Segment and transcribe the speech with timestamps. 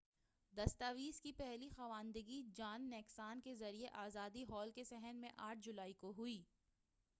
[0.53, 5.93] دستاویز کی پہلی خواندگی جان نیکسان کے ذریعے آزادی ہال کے صحن میں 8 جولائی
[5.93, 6.41] کو ہوئی